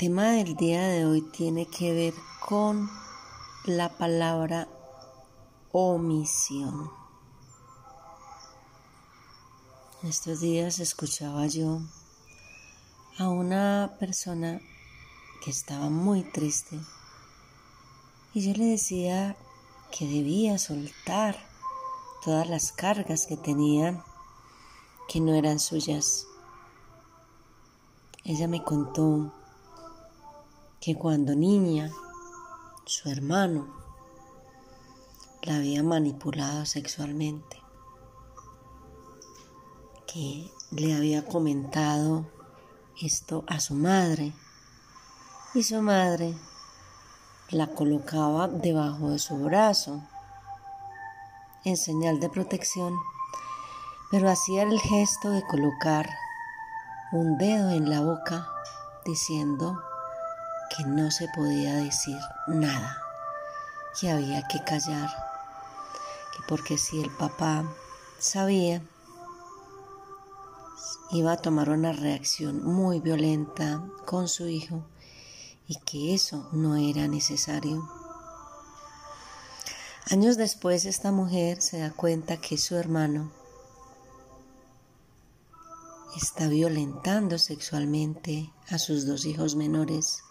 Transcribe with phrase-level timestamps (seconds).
[0.00, 2.14] Tema del día de hoy tiene que ver
[2.48, 2.88] con
[3.66, 4.66] la palabra
[5.72, 6.90] omisión.
[10.02, 11.82] Estos días escuchaba yo
[13.18, 14.62] a una persona
[15.44, 16.80] que estaba muy triste.
[18.32, 19.36] Y yo le decía
[19.92, 21.36] que debía soltar
[22.24, 24.02] todas las cargas que tenía
[25.10, 26.26] que no eran suyas.
[28.24, 29.34] Ella me contó
[30.80, 31.90] que cuando niña
[32.86, 33.68] su hermano
[35.42, 37.62] la había manipulado sexualmente,
[40.06, 42.24] que le había comentado
[42.98, 44.32] esto a su madre
[45.54, 46.34] y su madre
[47.50, 50.02] la colocaba debajo de su brazo
[51.64, 52.94] en señal de protección,
[54.10, 56.08] pero hacía el gesto de colocar
[57.12, 58.48] un dedo en la boca
[59.04, 59.78] diciendo
[60.74, 62.96] que no se podía decir nada,
[63.98, 65.10] que había que callar,
[66.34, 67.64] que porque si el papá
[68.18, 68.82] sabía,
[71.10, 74.84] iba a tomar una reacción muy violenta con su hijo
[75.66, 77.88] y que eso no era necesario.
[80.10, 83.30] Años después esta mujer se da cuenta que su hermano
[86.16, 90.22] está violentando sexualmente a sus dos hijos menores.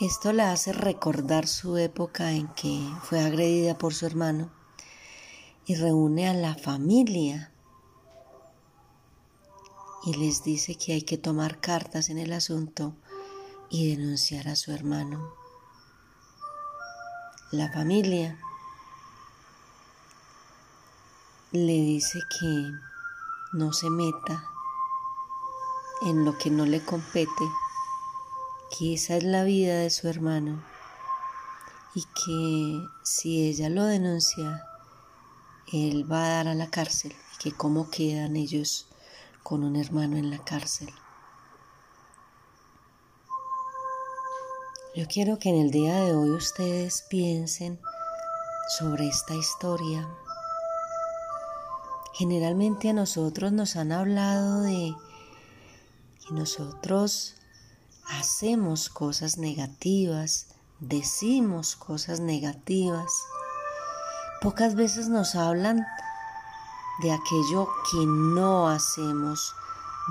[0.00, 4.50] Esto la hace recordar su época en que fue agredida por su hermano
[5.66, 7.52] y reúne a la familia
[10.04, 12.96] y les dice que hay que tomar cartas en el asunto
[13.70, 15.32] y denunciar a su hermano.
[17.52, 18.36] La familia
[21.52, 22.70] le dice que
[23.52, 24.50] no se meta
[26.02, 27.44] en lo que no le compete,
[28.76, 30.64] que esa es la vida de su hermano
[31.94, 34.66] y que si ella lo denuncia,
[35.72, 38.88] él va a dar a la cárcel y que cómo quedan ellos
[39.44, 40.92] con un hermano en la cárcel.
[44.96, 47.80] Yo quiero que en el día de hoy ustedes piensen
[48.78, 50.08] sobre esta historia.
[52.14, 54.94] Generalmente a nosotros nos han hablado de
[56.26, 57.36] que nosotros
[58.08, 60.48] hacemos cosas negativas,
[60.80, 63.10] decimos cosas negativas.
[64.40, 65.86] Pocas veces nos hablan
[67.02, 69.54] de aquello que no hacemos,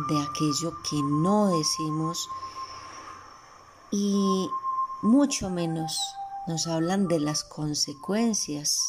[0.09, 2.27] de aquello que no decimos
[3.91, 4.49] y
[5.01, 5.97] mucho menos
[6.47, 8.79] nos hablan de las consecuencias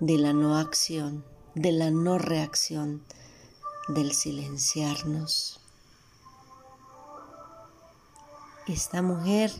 [0.00, 1.24] de la no acción,
[1.54, 3.04] de la no reacción,
[3.88, 5.61] del silenciarnos.
[8.68, 9.50] Esta mujer,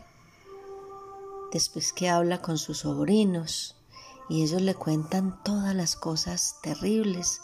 [1.50, 3.74] después que habla con sus sobrinos,
[4.28, 7.40] y ellos le cuentan todas las cosas terribles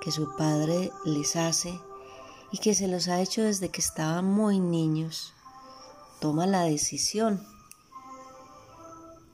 [0.00, 1.80] que su padre les hace
[2.52, 5.34] y que se los ha hecho desde que estaban muy niños.
[6.20, 7.44] Toma la decisión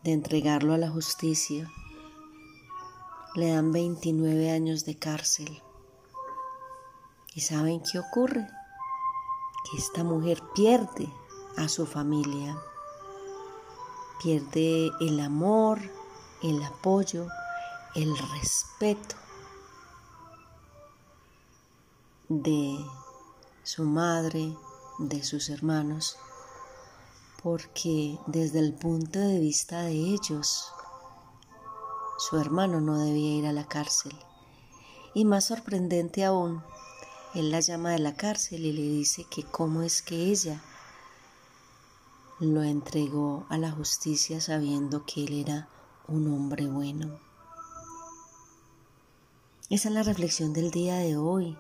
[0.02, 1.70] de entregarlo a la justicia.
[3.34, 5.62] Le dan 29 años de cárcel.
[7.34, 8.48] ¿Y saben qué ocurre?
[9.70, 11.12] Que esta mujer pierde
[11.56, 12.56] a su familia,
[14.22, 15.80] pierde el amor,
[16.42, 17.28] el apoyo,
[17.94, 19.16] el respeto
[22.28, 22.76] de
[23.62, 24.56] su madre,
[24.98, 26.16] de sus hermanos,
[27.42, 30.72] porque desde el punto de vista de ellos,
[32.18, 34.16] su hermano no debía ir a la cárcel.
[35.14, 36.62] Y más sorprendente aún,
[37.34, 40.62] él la llama de la cárcel y le dice que cómo es que ella
[42.40, 45.68] lo entregó a la justicia sabiendo que él era
[46.08, 47.18] un hombre bueno.
[49.70, 51.56] Esa es la reflexión del día de hoy.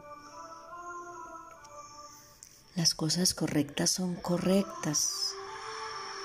[2.74, 5.32] Las cosas correctas son correctas,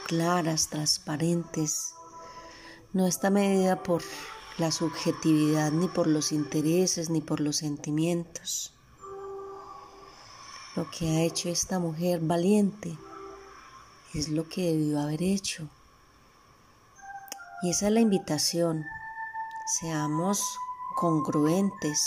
[0.07, 1.93] claras, transparentes.
[2.91, 4.01] No está medida por
[4.57, 8.73] la subjetividad ni por los intereses ni por los sentimientos.
[10.75, 12.97] Lo que ha hecho esta mujer valiente
[14.13, 15.67] es lo que debió haber hecho.
[17.61, 18.85] Y esa es la invitación.
[19.79, 20.41] Seamos
[20.95, 22.01] congruentes.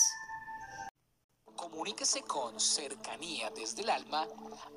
[1.54, 4.26] Comuníquese con cercanía desde el alma